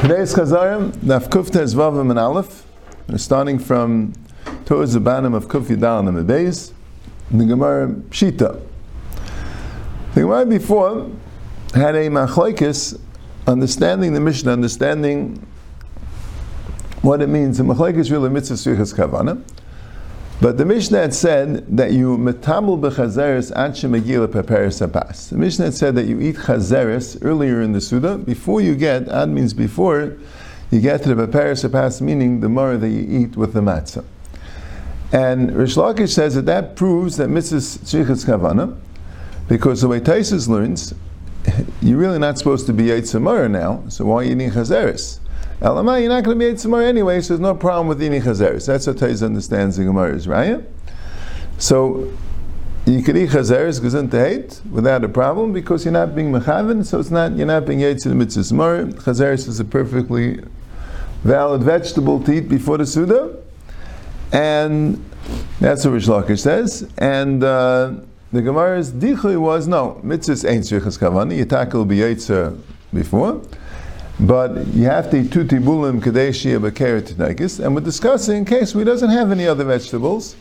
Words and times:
Today's 0.00 0.34
Chazarim, 0.34 0.92
Daf 0.92 1.28
Kufta 1.28 1.60
is 1.60 1.74
Vav 1.74 2.00
and 2.00 2.18
Aleph. 2.18 2.64
Starting 3.16 3.58
from 3.58 4.14
towards 4.64 4.94
the 4.94 5.00
bottom 5.00 5.34
of 5.34 5.46
Kuf 5.46 5.64
Yidal 5.66 6.08
and 6.08 6.16
the. 6.16 6.72
The 7.30 7.44
Gemara 7.44 7.88
Pshita. 7.88 8.62
The 10.14 10.20
Gemara 10.22 10.46
before 10.46 11.10
had 11.74 11.96
a 11.96 12.08
machlekes 12.08 12.98
understanding 13.46 14.14
the 14.14 14.20
Mishnah, 14.20 14.50
understanding 14.50 15.46
what 17.02 17.20
it 17.20 17.28
means. 17.28 17.58
The 17.58 17.64
machlekes 17.64 18.10
really 18.10 18.30
mitzvah 18.30 18.54
svichas 18.54 18.94
kavana. 18.94 19.42
But 20.40 20.56
the 20.56 20.64
Mishnah 20.64 20.98
had 20.98 21.12
said 21.12 21.66
that 21.76 21.92
you 21.92 22.16
metamel 22.16 22.80
bechazeres 22.80 23.52
ad 23.54 23.72
shemegila 23.72 24.32
prepares 24.32 24.80
apas. 24.80 25.28
The 25.28 25.36
Mishnah 25.36 25.66
had 25.66 25.74
said 25.74 25.94
that 25.96 26.06
you 26.06 26.18
eat 26.18 26.36
chazeres 26.36 27.18
earlier 27.20 27.60
in 27.60 27.72
the 27.72 27.80
Suda, 27.80 28.16
before 28.16 28.62
you 28.62 28.74
get, 28.74 29.06
ad 29.08 29.28
means 29.28 29.52
before, 29.52 30.16
you 30.70 30.80
get 30.80 31.02
to 31.02 31.10
the 31.10 31.14
prepares 31.14 31.62
apas, 31.62 32.00
meaning 32.00 32.40
the 32.40 32.48
mara 32.48 32.78
that 32.78 32.88
you 32.88 33.20
eat 33.20 33.36
with 33.36 33.52
the 33.52 33.60
matzah. 33.60 34.02
And 35.12 35.50
Reish 35.50 35.76
Lakish 35.76 36.14
says 36.14 36.36
that 36.36 36.46
that 36.46 36.74
proves 36.74 37.18
that 37.18 37.28
Mrs. 37.28 37.80
Tzrichas 37.80 38.24
Kavana, 38.24 38.78
because 39.46 39.82
the 39.82 39.88
way 39.88 40.00
Taisus 40.00 40.48
learns, 40.48 40.94
you're 41.82 41.98
really 41.98 42.18
not 42.18 42.38
supposed 42.38 42.64
to 42.66 42.72
be 42.72 42.84
Yitzamara 42.84 43.50
now, 43.50 43.84
so 43.88 44.06
why 44.06 44.22
are 44.22 44.24
you 44.24 44.32
eating 44.32 44.50
chazeres? 44.50 45.18
Elamai, 45.60 46.00
you're 46.00 46.08
not 46.08 46.24
going 46.24 46.38
to 46.38 46.46
be 46.46 46.50
Yitzamar 46.50 46.86
anyway, 46.86 47.20
so 47.20 47.28
there's 47.34 47.40
no 47.40 47.54
problem 47.54 47.86
with 47.86 48.02
eating 48.02 48.22
chazeres. 48.22 48.66
That's 48.66 48.86
what 48.86 48.96
Taiz 48.96 49.22
understands 49.22 49.76
the 49.76 49.84
Gemara's, 49.84 50.26
right? 50.26 50.64
So, 51.58 52.10
you 52.86 53.02
could 53.02 53.16
eat 53.18 53.28
chazeres 53.28 53.78
gesund 53.78 54.10
hate 54.10 54.62
without 54.70 55.04
a 55.04 55.08
problem 55.08 55.52
because 55.52 55.84
you're 55.84 55.92
not 55.92 56.14
being 56.14 56.32
mechaven, 56.32 56.84
so 56.84 56.98
it's 56.98 57.10
not, 57.10 57.36
you're 57.36 57.46
not 57.46 57.66
being 57.66 57.80
the 57.80 58.14
mitzvah 58.14 58.54
mar. 58.54 58.84
Chazeres 58.84 59.48
is 59.48 59.60
a 59.60 59.64
perfectly 59.64 60.42
valid 61.24 61.62
vegetable 61.62 62.22
to 62.24 62.32
eat 62.32 62.48
before 62.48 62.78
the 62.78 62.86
Suda. 62.86 63.36
And 64.32 65.04
that's 65.60 65.84
what 65.84 65.92
Reish 65.92 66.08
Lakish 66.08 66.40
says. 66.40 66.90
And 66.96 67.44
uh, 67.44 67.92
the 68.32 68.40
Gemara's 68.40 68.92
dichui 68.92 69.38
was 69.38 69.68
no, 69.68 70.00
mitzvahs 70.02 70.48
ain't 70.48 70.64
shrichas 70.64 70.98
kavani, 70.98 71.36
you 71.36 71.44
tackle 71.44 71.84
be 71.84 71.98
before. 72.94 73.42
But 74.20 74.66
you 74.74 74.84
have 74.84 75.10
to 75.12 75.20
eat 75.20 75.32
two 75.32 75.44
tibulim 75.44 76.02
kadeshia 76.02 76.60
b'keret 76.60 77.64
and 77.64 77.74
we're 77.74 77.80
discussing 77.80 78.38
in 78.38 78.44
case 78.44 78.74
we 78.74 78.84
doesn't 78.84 79.08
have 79.08 79.32
any 79.32 79.46
other 79.46 79.64
vegetables. 79.64 80.36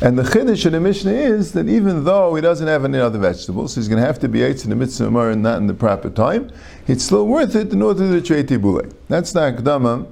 And 0.00 0.18
the 0.18 0.22
chiddush 0.22 0.64
in 0.64 0.72
the 0.72 0.80
Mishnah 0.80 1.12
is 1.12 1.52
that 1.52 1.68
even 1.68 2.04
though 2.04 2.34
he 2.34 2.40
doesn't 2.40 2.66
have 2.66 2.86
any 2.86 2.98
other 2.98 3.18
vegetables, 3.18 3.74
he's 3.74 3.86
going 3.86 4.00
to 4.00 4.06
have 4.06 4.18
to 4.20 4.28
be 4.28 4.38
eitz 4.38 4.64
in 4.64 4.70
the 4.70 4.76
mitzvah 4.76 5.28
and 5.28 5.42
not 5.42 5.58
in 5.58 5.66
the 5.66 5.74
proper 5.74 6.08
time. 6.08 6.50
It's 6.86 7.04
still 7.04 7.26
worth 7.26 7.54
it 7.54 7.70
in 7.70 7.82
order 7.82 8.18
to 8.18 8.20
the 8.20 8.42
tibule. 8.44 8.80
That's 9.08 9.32
the 9.32 9.40
akdama 9.40 10.10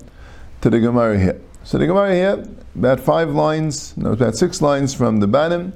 to 0.60 0.68
the 0.68 0.78
Gemara 0.78 1.18
here. 1.18 1.40
So 1.64 1.78
the 1.78 1.86
Gemara 1.86 2.14
here, 2.14 2.44
about 2.74 3.00
five 3.00 3.30
lines, 3.30 3.96
no, 3.96 4.12
about 4.12 4.36
six 4.36 4.60
lines 4.60 4.92
from 4.92 5.20
the 5.20 5.26
Banim. 5.26 5.72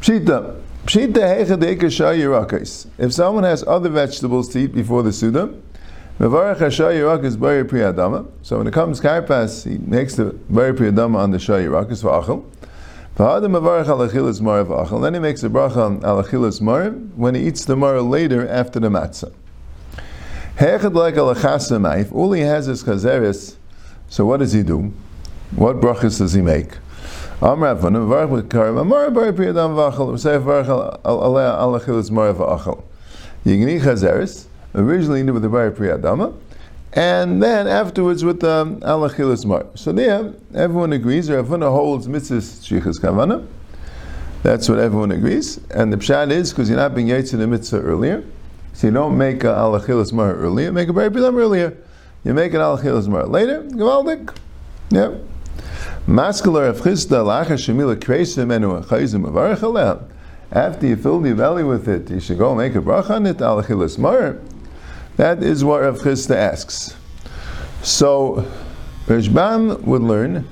Pshita. 0.00 0.62
Pshita 0.86 1.44
hecha 1.44 2.86
If 2.98 3.12
someone 3.12 3.42
has 3.42 3.64
other 3.66 3.88
vegetables 3.88 4.48
to 4.50 4.60
eat 4.60 4.72
before 4.72 5.02
the 5.02 5.12
Suda, 5.12 5.52
so 6.16 6.28
when 6.28 6.46
it 8.68 8.72
comes 8.72 9.00
karpas, 9.00 9.64
he 9.68 9.78
makes 9.78 10.14
the 10.14 10.26
bari 10.48 10.72
priyadama 10.72 11.16
on 11.16 11.32
the 11.32 11.38
shayirakis 11.38 12.02
for 12.02 12.22
achel. 12.22 12.44
Then 13.16 15.14
he 15.14 15.20
makes 15.20 15.42
a 15.42 15.48
bracha 15.48 16.04
al 16.04 16.22
achilas 16.22 16.60
mar 16.60 16.90
when 16.90 17.34
he 17.34 17.46
eats 17.48 17.64
the 17.64 17.74
mar 17.74 18.00
later 18.00 18.48
after 18.48 18.78
the 18.78 18.88
matzah. 18.88 19.32
If 20.56 22.12
all 22.12 22.32
he 22.32 22.42
has 22.42 22.68
is 22.68 22.84
chazeris, 22.84 23.56
so 24.08 24.24
what 24.24 24.36
does 24.36 24.52
he 24.52 24.62
do? 24.62 24.92
What 25.56 25.80
brachas 25.80 26.18
does 26.18 26.32
he 26.32 26.42
make? 26.42 26.78
Amrav 27.40 27.80
v'nevarach 27.80 28.42
v'karim 28.42 28.80
amar 28.80 29.10
bari 29.10 29.32
priyadam 29.32 29.74
v'achel 29.74 30.12
v'sei 30.12 30.38
v'varach 30.40 30.68
al 31.04 31.72
achilas 31.80 32.10
mar 32.12 32.32
v'achel. 32.32 32.84
You 33.44 33.56
originally 34.74 35.22
with 35.30 35.42
the 35.42 35.48
Bari 35.48 35.70
Priyadama, 35.70 36.34
and 36.92 37.42
then 37.42 37.66
afterwards 37.66 38.24
with 38.24 38.40
the 38.40 38.50
um, 38.50 38.80
Alachilas 38.80 39.44
Mar. 39.44 39.66
So 39.74 39.92
there, 39.92 40.32
everyone 40.54 40.92
agrees, 40.92 41.28
or 41.28 41.38
everyone 41.38 41.62
holds 41.62 42.06
mitzvahs 42.06 42.64
Shichas 42.64 43.00
Kavana. 43.00 43.46
That's 44.42 44.68
what 44.68 44.78
everyone 44.78 45.10
agrees. 45.10 45.58
And 45.70 45.92
the 45.92 45.96
pshat 45.96 46.30
is, 46.30 46.50
because 46.50 46.68
you're 46.68 46.78
not 46.78 46.94
being 46.94 47.08
Yaitz 47.08 47.32
in 47.32 47.40
the 47.40 47.46
mitzvah 47.46 47.80
earlier, 47.80 48.24
so 48.74 48.86
you 48.86 48.92
don't 48.92 49.18
make 49.18 49.42
a 49.42 49.48
Alachilas 49.48 50.12
Mar 50.12 50.34
earlier, 50.34 50.70
make 50.70 50.88
a 50.88 50.92
Bari 50.92 51.10
Priyadama 51.10 51.38
earlier. 51.38 51.76
You 52.24 52.32
make 52.32 52.54
an 52.54 52.60
Alachilas 52.60 53.08
Mar 53.08 53.26
later, 53.26 53.62
Gavaldik. 53.62 54.36
Yep. 54.90 55.20
Mascular 56.06 56.66
of 56.66 56.78
Chisda 56.80 57.24
Lacha 57.24 57.54
Shemila 57.54 57.96
Kresim 57.96 58.52
Enu 58.52 58.80
Chayzim 58.82 59.24
Avarach 59.26 60.08
After 60.52 60.86
you 60.86 60.96
fill 60.96 61.20
the 61.20 61.34
belly 61.34 61.64
with 61.64 61.88
it, 61.88 62.10
you 62.10 62.20
should 62.20 62.38
go 62.38 62.54
make 62.54 62.74
a 62.74 62.80
bracha 62.80 63.10
on 63.10 63.26
it, 63.26 63.38
Alachilas 63.38 63.98
Mar. 63.98 64.38
That 65.16 65.42
is 65.42 65.64
what 65.64 65.82
Rav 65.82 65.98
Chisda 65.98 66.34
asks. 66.34 66.96
So, 67.82 68.50
Rashbam 69.06 69.82
would 69.82 70.02
learn 70.02 70.48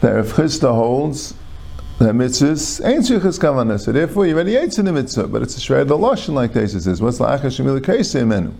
that 0.00 0.12
Rav 0.12 0.32
Chisda 0.32 0.74
holds 0.74 1.34
that 1.98 2.14
mitzvahs 2.14 2.84
ain't 2.84 3.04
shrichas 3.04 3.38
kavanah. 3.38 3.78
So 3.78 3.92
therefore, 3.92 4.26
you 4.26 4.34
already 4.34 4.56
ate 4.56 4.76
in 4.78 4.86
the 4.86 4.92
mitzvah, 4.92 5.28
but 5.28 5.42
it's 5.42 5.56
a 5.56 5.60
shred 5.60 5.88
the 5.88 5.96
lashon 5.96 6.34
like 6.34 6.52
Taisus 6.52 6.82
says. 6.82 7.00
What's 7.00 7.18
la'achas 7.18 7.60
shemil 7.60 7.78
kaisei 7.80 8.26
menu? 8.26 8.52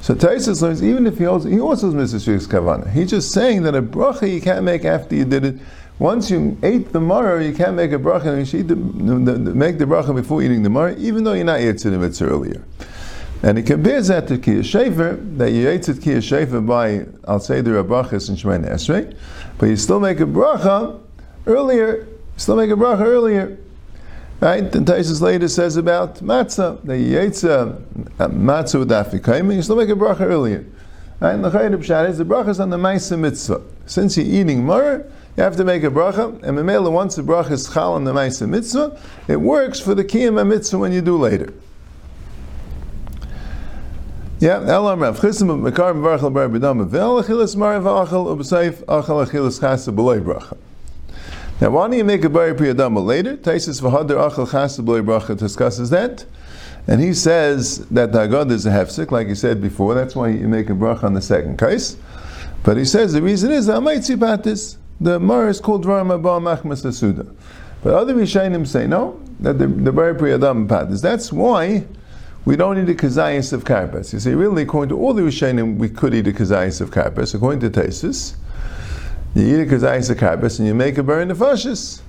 So 0.00 0.14
Taisus 0.14 0.62
learns 0.62 0.82
even 0.82 1.06
if 1.06 1.18
he 1.18 1.24
holds, 1.24 1.44
he 1.44 1.58
also 1.58 1.90
has 1.90 2.12
mitzvahs 2.12 2.28
shrichas 2.28 2.46
kavanah. 2.46 2.92
He's 2.92 3.10
just 3.10 3.32
saying 3.32 3.62
that 3.64 3.74
a 3.74 3.82
bracha 3.82 4.32
you 4.32 4.40
can't 4.40 4.64
make 4.64 4.84
after 4.84 5.16
you 5.16 5.24
did 5.24 5.44
it. 5.44 5.56
Once 5.98 6.30
you 6.30 6.56
ate 6.62 6.92
the 6.92 7.00
maror, 7.00 7.44
you 7.44 7.52
can't 7.52 7.74
make 7.74 7.90
a 7.90 7.98
bracha. 7.98 8.26
And 8.26 8.38
you 8.38 8.44
should 8.44 8.68
the, 8.68 8.76
the, 8.76 9.32
the, 9.32 9.54
make 9.54 9.78
the 9.78 9.84
bracha 9.84 10.14
before 10.14 10.42
eating 10.42 10.62
the 10.62 10.68
maror, 10.68 10.96
even 10.98 11.24
though 11.24 11.32
you're 11.32 11.44
not 11.44 11.60
yet 11.60 11.78
the 11.78 11.90
mitzvah 11.90 12.26
earlier. 12.26 12.62
And 13.42 13.56
he 13.56 13.62
compares 13.62 14.08
that 14.08 14.26
to 14.28 14.38
Kiyah 14.38 14.60
Shefer, 14.60 15.38
that 15.38 15.52
you 15.52 15.68
ate 15.68 15.88
it 15.88 15.98
Kiyah 15.98 16.18
Shefer 16.18 16.66
by 16.66 17.06
Al 17.28 17.38
Seder 17.38 17.82
Abrachas 17.82 18.28
and 18.28 18.36
Shemayna 18.36 18.70
Esrei, 18.70 19.16
but 19.58 19.66
you 19.66 19.76
still 19.76 20.00
make 20.00 20.18
a 20.18 20.24
bracha 20.24 21.00
earlier, 21.46 21.98
you 21.98 22.18
still 22.36 22.56
make 22.56 22.70
a 22.70 22.74
bracha 22.74 23.02
earlier. 23.02 23.56
Right? 24.40 24.62
And 24.74 24.86
Taisus 24.86 25.20
later 25.20 25.48
says 25.48 25.76
about 25.76 26.16
matzah, 26.16 26.82
that 26.82 26.98
you 26.98 27.18
ate 27.18 27.44
uh, 27.44 27.74
matzah 28.28 28.80
with 28.80 28.90
afikaim, 28.90 29.54
you 29.54 29.62
still 29.62 29.76
make 29.76 29.88
a 29.88 29.92
bracha 29.92 30.22
earlier. 30.22 30.64
Right? 31.20 31.34
And 31.34 31.44
the 31.44 31.50
Chayyid 31.50 31.76
Pshat 31.76 32.08
is 32.08 32.18
the 32.18 32.24
bracha 32.24 32.48
is 32.48 32.60
on 32.60 32.70
the 32.70 32.76
Maisa 32.76 33.16
Mitzvah. 33.16 33.62
Since 33.86 34.16
you're 34.16 34.26
eating 34.26 34.64
mar, 34.66 35.04
you 35.36 35.42
have 35.44 35.56
to 35.56 35.64
make 35.64 35.84
a 35.84 35.90
bracha, 35.90 36.42
and 36.42 36.58
Mamela, 36.58 36.90
once 36.90 37.14
the 37.14 37.22
bracha 37.22 37.52
is 37.52 37.68
chal 37.72 37.94
on 37.94 38.02
the 38.02 38.12
Maisa 38.12 38.48
Mitzvah, 38.48 39.00
it 39.28 39.40
works 39.40 39.78
for 39.78 39.94
the 39.94 40.04
Kiyam 40.04 40.44
Mitzvah 40.44 40.78
when 40.78 40.92
you 40.92 41.00
do 41.00 41.16
later. 41.16 41.52
Yeah, 44.40 44.60
Elam 44.68 45.00
Rav 45.00 45.20
Bar 45.20 45.32
B'dam 45.32 46.86
Vel 46.86 47.20
Achilas 47.20 47.56
Mar 47.56 47.80
V'Achel 47.80 48.36
Ub'Seif 48.36 48.84
Achel 48.84 49.26
Achilas 49.26 49.58
Chasa 49.58 49.92
Bracha. 49.92 50.56
Now, 51.60 51.70
why 51.70 51.88
don't 51.88 51.98
you 51.98 52.04
make 52.04 52.22
a 52.22 52.28
Bari 52.28 52.54
Priyadama 52.54 53.04
later? 53.04 53.36
Taisis 53.36 53.82
V'Hadar 53.82 54.30
Achel 54.30 54.46
Chasa 54.46 54.84
B'Loi 54.84 55.04
Bracha 55.04 55.36
discusses 55.36 55.90
that. 55.90 56.24
And 56.86 57.00
he 57.00 57.14
says 57.14 57.78
that 57.88 58.12
the 58.12 58.20
Agad 58.20 58.52
is 58.52 58.64
a 58.64 58.70
hefsek, 58.70 59.10
like 59.10 59.26
he 59.26 59.34
said 59.34 59.60
before, 59.60 59.94
that's 59.94 60.14
why 60.14 60.28
you 60.28 60.46
make 60.46 60.70
a 60.70 60.72
bracha 60.72 61.02
on 61.02 61.14
the 61.14 61.20
second 61.20 61.58
case. 61.58 61.96
But 62.62 62.76
he 62.76 62.84
says 62.84 63.12
the 63.12 63.22
reason 63.22 63.50
is, 63.50 63.66
Amaitzi 63.66 64.78
the 65.00 65.18
Mar 65.18 65.48
is 65.48 65.60
called 65.60 65.84
Dvar 65.84 66.06
Mabah 66.06 66.40
Machmas 66.40 66.86
Asuda. 66.86 67.28
But 67.82 67.94
other 67.94 68.14
Rishayim 68.14 68.64
say 68.68 68.86
no, 68.86 69.20
that 69.40 69.58
the, 69.58 69.66
the 69.66 69.90
Bari 69.90 70.14
Priyadama 70.14 70.68
Patis. 70.68 71.02
That's 71.02 71.32
why 71.32 71.84
we 72.48 72.56
don't 72.56 72.78
eat 72.78 72.88
a 72.88 72.94
kazayas 72.94 73.52
of 73.52 73.64
karpas. 73.64 74.14
You 74.14 74.20
see, 74.20 74.32
really, 74.32 74.62
according 74.62 74.88
to 74.88 74.98
all 74.98 75.12
the 75.12 75.20
Rishonim, 75.20 75.76
we 75.76 75.90
could 75.90 76.14
eat 76.14 76.26
a 76.28 76.32
kazayas 76.32 76.80
of 76.80 76.90
karpas. 76.90 77.34
According 77.34 77.60
to 77.60 77.68
Tesis, 77.68 78.36
you 79.34 79.54
eat 79.54 79.62
a 79.64 79.66
kazayas 79.66 80.08
of 80.08 80.16
karpas 80.16 80.58
and 80.58 80.66
you 80.66 80.72
make 80.72 80.96
a 80.96 81.02
burn 81.02 81.28
nefashis. 81.28 82.00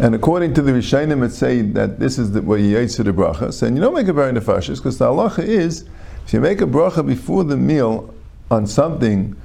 And 0.00 0.12
according 0.16 0.54
to 0.54 0.62
the 0.62 0.72
Rishonim, 0.72 1.24
it 1.24 1.30
say 1.30 1.62
that 1.62 2.00
this 2.00 2.18
is 2.18 2.32
the, 2.32 2.42
what 2.42 2.58
you 2.58 2.80
eat 2.80 2.88
the 2.88 3.12
bracha. 3.12 3.62
And 3.62 3.76
you 3.76 3.80
don't 3.80 3.94
make 3.94 4.08
a 4.08 4.12
burn 4.12 4.34
nefashis 4.34 4.78
because 4.78 4.98
the 4.98 5.04
halacha 5.04 5.44
is 5.44 5.84
if 6.26 6.32
you 6.32 6.40
make 6.40 6.60
a 6.60 6.66
bracha 6.66 7.06
before 7.06 7.44
the 7.44 7.56
meal 7.56 8.12
on 8.50 8.66
something 8.66 9.36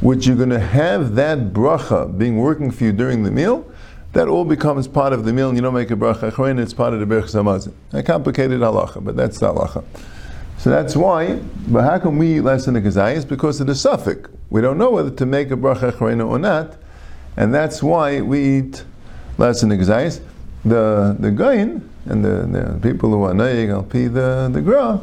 which 0.00 0.26
you're 0.26 0.36
going 0.36 0.48
to 0.48 0.58
have 0.58 1.14
that 1.16 1.52
bracha 1.52 2.16
being 2.16 2.38
working 2.38 2.70
for 2.70 2.84
you 2.84 2.92
during 2.92 3.22
the 3.22 3.30
meal, 3.30 3.70
that 4.14 4.28
all 4.28 4.44
becomes 4.44 4.88
part 4.88 5.12
of 5.12 5.24
the 5.24 5.32
meal 5.32 5.48
and 5.48 5.58
you 5.58 5.62
don't 5.62 5.74
make 5.74 5.90
a 5.90 5.96
bracha 5.96 6.30
achrein, 6.30 6.58
it's 6.58 6.72
part 6.72 6.94
of 6.94 7.00
the 7.00 7.06
berach 7.06 7.30
samazin. 7.30 7.72
A 7.92 8.02
complicated 8.02 8.60
halacha, 8.60 9.04
but 9.04 9.16
that's 9.16 9.38
the 9.38 9.52
halacha. 9.52 9.84
So 10.58 10.70
that's 10.70 10.96
why, 10.96 11.34
but 11.68 11.82
how 11.82 11.98
can 11.98 12.16
we 12.16 12.38
eat 12.38 12.40
less 12.40 12.64
than 12.64 12.74
the 12.74 12.80
kazayas? 12.80 13.28
Because 13.28 13.60
of 13.60 13.66
the 13.66 13.74
suffix. 13.74 14.30
We 14.50 14.60
don't 14.60 14.78
know 14.78 14.90
whether 14.90 15.10
to 15.10 15.26
make 15.26 15.50
a 15.50 15.56
bracha 15.56 15.92
achrein 15.92 16.26
or 16.26 16.38
not, 16.38 16.76
and 17.36 17.52
that's 17.52 17.82
why 17.82 18.20
we 18.20 18.58
eat 18.58 18.84
less 19.36 19.60
than 19.60 19.70
the 19.70 19.76
kazayas. 19.76 20.20
The, 20.64 21.16
the 21.18 21.30
gain, 21.30 21.88
and 22.06 22.24
the, 22.24 22.46
the 22.46 22.78
people 22.80 23.10
who 23.10 23.24
are 23.24 23.34
naig 23.34 23.68
al 23.68 23.82
pi 23.82 24.06
the, 24.06 24.48
the 24.52 24.62
gra, 24.62 25.00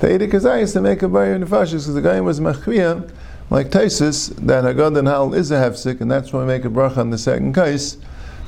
to 0.00 0.14
eat 0.14 0.22
a 0.22 0.66
to 0.66 0.80
make 0.80 1.02
a 1.02 1.08
bar 1.08 1.26
nefashis 1.26 1.70
because 1.70 1.94
the 1.94 2.02
guy 2.02 2.20
was 2.20 2.40
machriya 2.40 3.10
like 3.50 3.68
Taisus 3.70 4.34
that 4.46 4.64
Hagad 4.64 4.96
and 4.98 5.08
Hal 5.08 5.34
is 5.34 5.50
a 5.50 5.56
hefsek 5.56 6.00
and 6.00 6.10
that's 6.10 6.32
why 6.32 6.40
we 6.40 6.46
make 6.46 6.64
a 6.64 6.68
bracha 6.68 6.98
on 6.98 7.10
the 7.10 7.18
second 7.18 7.54
case. 7.54 7.96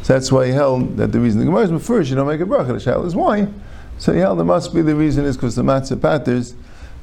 So 0.02 0.14
that's 0.14 0.32
why 0.32 0.46
he 0.46 0.52
held 0.52 0.96
that 0.96 1.12
the 1.12 1.20
reason 1.20 1.40
the 1.40 1.46
Gemara 1.46 1.72
is 1.72 1.87
first 1.87 2.10
you 2.10 2.16
don't 2.16 2.26
make 2.26 2.40
a 2.40 2.44
bracha. 2.44 2.69
The 2.69 2.81
shal 2.81 3.04
is 3.06 3.14
why. 3.14 3.49
So 3.99 4.12
he 4.12 4.19
held 4.19 4.38
there 4.38 4.44
must 4.44 4.75
be 4.75 4.82
the 4.82 4.96
reason 4.96 5.25
is 5.25 5.37
because 5.37 5.54
the 5.54 5.62
matzah 5.62 6.00
patters. 6.00 6.54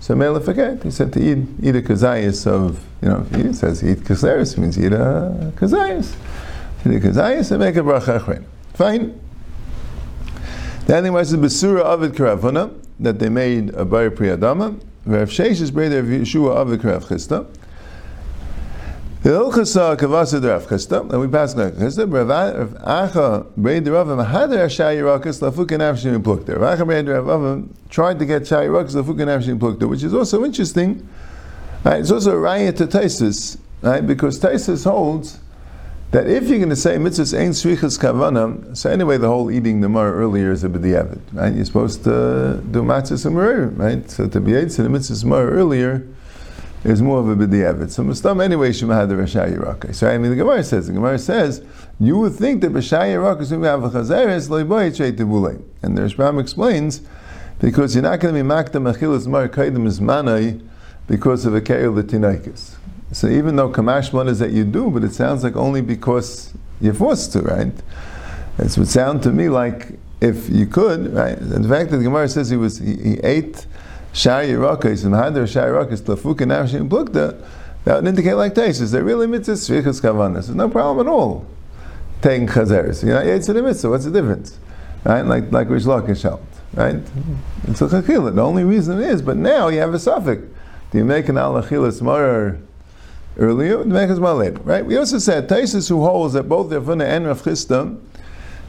So 0.02 0.16
Mela 0.16 0.42
forget. 0.42 0.84
He 0.84 0.92
said 0.92 1.14
to 1.14 1.20
eat 1.20 1.48
eat 1.62 1.76
a 1.76 1.82
kazayas 1.82 2.46
of 2.46 2.84
you 3.02 3.10
know 3.10 3.22
he 3.36 3.54
says 3.54 3.84
eat 3.84 4.00
kaseris 4.00 4.58
means 4.58 4.78
eat 4.78 4.92
a 4.92 5.54
kazayas. 5.56 6.16
Eat 6.86 6.96
a 6.96 7.00
kazayas 7.00 7.52
and 7.52 7.60
make 7.62 7.76
a 7.76 7.80
bracha 7.80 8.20
achrein. 8.20 8.44
Fine. 8.74 9.20
The 10.90 10.98
other 10.98 11.12
was 11.12 11.30
the 11.30 11.38
Besura 11.38 11.86
Avid 11.86 12.14
Karavuna 12.14 12.74
that 13.00 13.20
they 13.20 13.30
made 13.30 13.70
a 13.76 13.86
Bar 13.86 14.10
Priyadama. 14.10 14.82
Rav 15.06 15.30
Sheish 15.30 15.62
is 15.62 15.70
brother 15.70 16.00
of 16.00 16.06
Yeshua 16.08 16.60
Avid 16.60 16.82
Karav 16.82 17.04
Chisda. 17.04 17.46
The 19.22 19.32
Ilchasa 19.32 19.98
Kavasa 19.98 20.42
Rav 20.42 20.66
Chisda, 20.68 21.02
and 21.12 21.20
we 21.20 21.28
pass 21.28 21.54
on 21.54 21.74
Chisda. 21.74 22.10
Rav 22.10 22.70
Acha 22.70 23.54
brother 23.58 23.92
Rav 23.92 24.08
Mahader 24.08 24.66
Shayirakas 24.68 25.42
Lafukan 25.42 25.80
Avshim 25.80 26.24
Plukta. 26.24 26.58
Rav 26.58 26.80
Acha 26.80 26.86
brother 26.86 27.22
Rav 27.22 27.70
tried 27.90 28.18
to 28.20 28.26
get 28.26 28.44
Shayirakas 28.44 28.96
Lafukan 28.96 29.28
Avshim 29.28 29.60
Plukta, 29.60 29.90
which 29.90 30.04
is 30.04 30.14
also 30.14 30.46
interesting. 30.46 31.06
Right, 31.84 32.00
it's 32.00 32.12
also 32.12 32.32
a 32.32 32.40
riot 32.40 32.78
to 32.78 32.88
Taisus, 32.88 33.58
right? 33.82 34.08
Because 34.08 34.40
Taisus 34.40 34.86
holds 34.90 35.42
that 36.12 36.26
if 36.26 36.48
you're 36.48 36.60
going 36.60 36.70
to 36.70 36.78
say 36.78 36.96
mitzvahs 36.96 37.38
ain't 37.38 37.56
srichas 37.56 38.00
kavana, 38.00 38.76
so 38.76 38.90
anyway, 38.90 39.18
the 39.18 39.28
whole 39.28 39.52
eating 39.52 39.82
the 39.82 39.90
mar 39.90 40.14
earlier 40.14 40.52
is 40.52 40.64
a 40.64 40.70
b'diavad, 40.70 41.20
right? 41.34 41.54
You're 41.54 41.66
supposed 41.66 42.06
to 42.06 42.64
do 42.72 42.84
matzahs 42.84 43.26
and 43.26 43.78
right? 43.78 44.10
So 44.10 44.30
to 44.30 44.40
be 44.40 44.56
ate 44.56 44.70
to 44.72 44.84
the 44.84 44.90
mitzvahs 44.90 45.26
mar 45.26 45.50
earlier 45.50 46.08
is 46.84 47.02
more 47.02 47.20
of 47.20 47.30
a 47.30 47.36
b'diavad. 47.36 47.92
So 47.92 48.04
mustam 48.04 48.44
anyway 48.44 48.70
shemahad 48.70 49.10
rashai 49.10 49.58
yirakah. 49.58 49.94
So 49.94 50.10
I 50.10 50.18
mean, 50.18 50.32
the 50.32 50.38
Gemara 50.38 50.64
says, 50.64 50.88
the 50.88 50.94
Gemara 50.94 51.20
says, 51.20 51.64
you 52.00 52.18
would 52.18 52.34
think 52.34 52.62
that 52.62 52.72
b'shai 52.72 53.14
yirakah 53.14 53.42
is 53.42 53.50
going 53.50 53.62
to 53.64 53.68
have 53.68 53.84
a 53.84 53.90
chazeres 53.90 54.50
loiboy 54.50 54.96
cheit 54.96 55.18
tibulei. 55.18 55.62
And 55.82 55.98
the 55.98 56.04
Rashbam 56.04 56.40
explains, 56.40 57.02
because 57.60 57.96
you're 57.96 58.04
not 58.04 58.20
going 58.20 58.34
to 58.34 58.44
be 58.44 58.48
makdam 58.48 58.94
achilas 58.94 59.28
mar 59.28 59.48
kaidim 59.48 59.86
is 59.86 60.00
manai 60.00 60.66
because 61.08 61.46
of 61.46 61.56
a 61.56 61.62
keil 61.62 61.96
the 61.96 62.04
so 63.12 63.28
even 63.28 63.56
though 63.56 63.72
Kamash 63.72 64.30
is 64.30 64.40
that 64.40 64.52
you 64.52 64.64
do, 64.64 64.92
but 64.92 65.04
it 65.04 65.14
sounds 65.14 65.44
like 65.44 65.56
only 65.56 65.82
because 65.82 66.54
you're 66.80 66.94
forced 66.94 67.34
to, 67.34 67.42
right? 67.42 67.74
It 68.60 68.78
would 68.78 68.88
sound 68.88 69.24
to 69.24 69.32
me 69.32 69.50
like 69.50 69.94
if 70.22 70.50
you 70.50 70.68
could, 70.68 71.14
right? 71.14 71.38
The 71.40 71.68
fact 71.68 71.90
that 71.92 71.98
the 71.98 72.04
Gemara 72.04 72.28
says 72.30 72.50
he 72.50 72.58
was 72.58 72.78
he, 72.78 72.96
he 72.96 73.20
ate 73.24 73.66
shari 74.14 74.48
yirakis 74.48 75.06
and 75.06 75.14
hadar 75.14 75.48
shari 75.48 75.72
yirakis 75.72 76.02
lafuka 76.02 76.46
nafshim 76.46 76.90
plukta, 76.90 77.42
that 77.86 77.96
would 77.96 78.08
indicate 78.08 78.34
like 78.34 78.54
Taisus. 78.54 78.92
They're 78.92 79.04
really 79.04 79.28
mitzvahs 79.28 79.70
shvichas 79.70 80.02
kavanas. 80.02 80.34
There's 80.34 80.50
no 80.50 80.70
problem 80.70 81.08
at 81.08 81.12
all 81.12 81.46
taking 82.22 82.48
chazeres. 82.48 83.04
You 83.04 83.10
know, 83.10 83.20
it's 83.20 83.48
a 83.50 83.54
mitzvah. 83.54 83.90
What's 83.90 84.06
the 84.06 84.12
difference? 84.12 84.58
Right? 85.04 85.22
Like 85.22 85.52
like 85.52 85.68
Reish 85.68 85.86
Lakish 85.86 86.24
held. 86.24 86.46
Right? 86.74 86.96
Mm-hmm. 86.96 87.72
It's 87.72 87.82
a 87.82 87.88
chachila. 87.88 88.36
The 88.36 88.44
only 88.44 88.64
reason 88.64 89.02
is, 89.02 89.22
but 89.22 89.38
now 89.38 89.70
you 89.70 89.80
have 89.80 89.94
a 89.94 90.00
suffix. 90.00 90.44
Do 90.92 90.98
you 90.98 91.06
make 91.06 91.30
an 91.30 91.36
alachilas 91.36 92.02
marar? 92.02 92.60
earlier, 93.40 93.78
Mechaz 93.84 94.20
later, 94.38 94.60
right? 94.62 94.86
We 94.86 94.98
also 94.98 95.18
said 95.18 95.48
Taisus 95.48 95.90
who 95.90 96.04
holds 96.04 96.34
that 96.34 96.44
both 96.44 96.72
Yavuna 96.72 97.06
and 97.06 97.26
Rav 97.26 97.42
Chisda, 97.42 97.98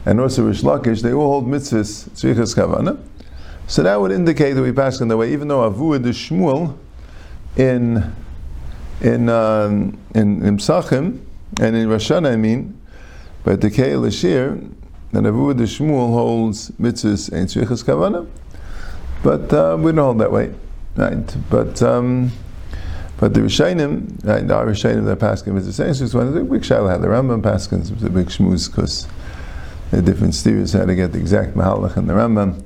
and 0.05 0.19
also 0.19 0.49
Reish 0.49 0.63
Lakish, 0.63 1.01
they 1.01 1.13
all 1.13 1.41
hold 1.41 1.47
mitzvahs 1.47 2.09
tzrichas 2.11 2.55
kavana. 2.55 2.97
So 3.67 3.83
that 3.83 3.99
would 3.99 4.11
indicate 4.11 4.53
that 4.53 4.61
we 4.61 4.71
pass 4.71 4.99
in 5.01 5.07
the 5.07 5.17
way, 5.17 5.31
even 5.31 5.47
though 5.47 5.69
Avua 5.69 6.01
de 6.01 6.09
Shmuel 6.09 6.77
in 7.55 8.13
in 9.01 9.29
um, 9.29 9.97
in, 10.13 10.45
in 10.45 10.57
Psachim 10.57 11.21
and 11.59 11.75
in 11.75 11.87
Rashana, 11.87 12.33
I 12.33 12.35
mean, 12.35 12.79
but 13.43 13.61
the 13.61 13.69
Kei 13.69 13.91
Lashir, 13.91 14.71
that 15.11 15.23
Avua 15.23 15.55
de 15.55 15.63
Shmuel 15.63 16.13
holds 16.13 16.71
mitzvahs 16.71 17.31
and 17.31 17.47
tzrichas 17.47 17.83
kavana, 17.83 18.27
but 19.23 19.51
uh, 19.53 19.77
we 19.79 19.91
don't 19.91 20.03
hold 20.05 20.19
that 20.19 20.31
way, 20.31 20.53
right? 20.95 21.35
But 21.49 21.81
um, 21.81 22.31
but 23.21 23.35
the 23.35 23.41
Rishayim, 23.41 24.25
right, 24.25 24.47
the 24.47 24.53
Rishayim 24.53 25.05
that 25.05 25.19
Paskin 25.19 25.55
is 25.55 25.67
the 25.67 25.73
same. 25.73 25.93
So 25.93 26.05
it's 26.05 26.13
one 26.15 26.27
of 26.27 26.33
the 26.33 26.43
big 26.43 26.61
shaila. 26.61 26.99
The 26.99 27.07
Rambam 27.07 27.43
Paskins 27.43 27.93
was 27.93 28.03
a 28.03 28.09
big 28.09 28.27
shmuz 28.27 28.67
because 28.67 29.07
the 29.91 30.01
different 30.01 30.33
steers 30.33 30.73
had 30.73 30.87
to 30.87 30.95
get 30.95 31.11
the 31.11 31.19
exact 31.19 31.53
mahalach 31.53 31.97
in 31.97 32.07
the 32.07 32.13
Rambam. 32.13 32.63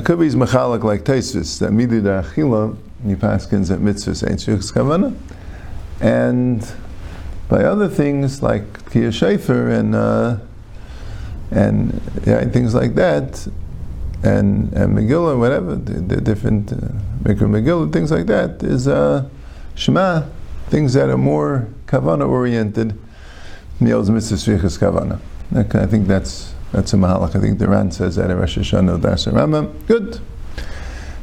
Could 0.00 0.18
be 0.18 0.28
machalach 0.30 0.82
like 0.82 1.04
Taisvis 1.04 1.58
that 1.58 1.70
midu 1.70 2.02
da 2.02 2.22
achila 2.22 2.76
he 3.06 3.14
Paskins 3.14 3.70
at 3.70 3.80
mitzvahs 3.80 4.28
ain't 4.28 4.40
shich 4.40 4.72
kavana, 4.72 5.14
and 6.00 6.66
by 7.48 7.64
other 7.64 7.88
things 7.88 8.42
like 8.42 8.90
Kia 8.90 9.10
Shefer 9.10 9.78
and 9.78 9.94
uh, 9.94 10.38
and 11.50 12.00
yeah, 12.26 12.44
things 12.46 12.74
like 12.74 12.94
that, 12.94 13.46
and 14.22 14.72
and 14.72 14.96
Megillah, 14.96 15.38
whatever 15.38 15.76
the, 15.76 16.00
the 16.00 16.20
different 16.20 16.72
uh, 16.72 16.76
Megillah, 17.24 17.92
things 17.92 18.10
like 18.10 18.26
that 18.26 18.62
is. 18.62 18.88
Uh, 18.88 19.28
Shema, 19.74 20.22
things 20.68 20.92
that 20.92 21.08
are 21.08 21.18
more 21.18 21.68
kavana 21.86 22.28
oriented, 22.28 22.98
meals 23.80 24.10
mitzvah 24.10 24.36
kavana. 24.36 25.18
I 25.54 25.86
think 25.86 26.06
that's 26.06 26.54
that's 26.72 26.92
a 26.92 26.96
mahalach. 26.96 27.36
I 27.36 27.40
think 27.40 27.58
the 27.58 27.68
Ran 27.68 27.90
says 27.90 28.16
that 28.16 28.30
in 28.30 28.38
Rosh 28.38 28.58
Hashanah 28.58 29.00
Das. 29.00 29.26
Good. 29.86 30.20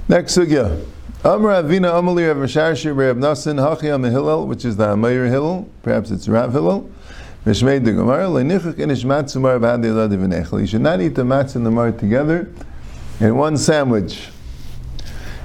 Next 0.07 0.37
sugya. 0.37 0.85
Amr 1.23 1.49
Avina 1.49 1.91
Amali 1.91 2.27
Rav 2.27 2.37
Mashashir 2.37 2.95
Rav 2.95 3.17
Nasin 3.17 3.57
Hachi 3.59 3.93
Am 3.93 4.47
which 4.47 4.63
is 4.63 4.77
the 4.77 4.85
Amayir 4.85 5.29
Hillel. 5.29 5.67
Perhaps 5.83 6.11
it's 6.11 6.29
Rav 6.29 6.53
Hillel. 6.53 6.89
Mishmeid 7.45 7.83
the 7.83 7.91
Gemara 7.91 8.25
Leinichuk 8.25 8.75
Inish 8.75 9.03
Matzumar 9.03 9.59
B'Hadi 9.59 9.85
Elad 9.85 10.11
V'Nechel. 10.11 10.61
You 10.61 10.67
should 10.67 10.81
not 10.81 11.01
eat 11.01 11.15
the 11.15 11.23
matzah 11.23 11.57
and 11.57 11.65
the 11.65 11.71
mar 11.71 11.91
together 11.91 12.49
in 13.19 13.35
one 13.35 13.57
sandwich, 13.57 14.29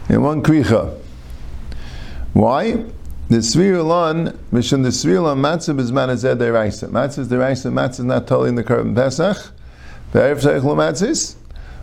in 0.08 0.22
one 0.22 0.42
kricha. 0.42 0.96
Why? 2.34 2.84
The 3.28 3.38
Svirulan, 3.38 4.36
Mishum 4.52 4.82
the 4.82 4.90
Svirulan 4.90 5.38
Matzah 5.40 5.78
is 5.80 5.90
Manazeh 5.90 6.36
Deraisa. 6.36 6.88
Matzah 6.88 7.20
is 7.20 7.28
Deraisa, 7.28 7.72
Matzah 7.72 7.90
is 7.90 8.00
not 8.00 8.26
totally 8.26 8.50
in 8.50 8.54
the 8.54 8.64
Korban 8.64 8.94
Pesach. 8.94 9.52
The 10.14 10.20
Erev 10.20 10.40
Seich 10.40 10.62
Lo 10.62 10.76
Matzis. 10.76 11.34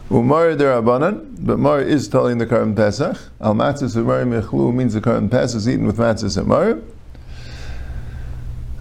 Umar 0.10 0.56
Derabanan, 0.56 1.36
but 1.46 1.60
Mar 1.60 1.82
is 1.82 2.08
totally 2.08 2.34
the 2.34 2.46
Korban 2.46 2.74
Pesach. 2.74 3.18
Al 3.42 3.54
Matzis 3.54 3.98
Umar 3.98 4.24
Mechlu 4.24 4.74
means 4.74 4.94
the 4.94 5.02
Korban 5.02 5.30
Pesach 5.30 5.58
is 5.58 5.68
eaten 5.68 5.86
with 5.86 5.98
Matzis 5.98 6.38
and 6.38 6.48
Mar. 6.48 6.72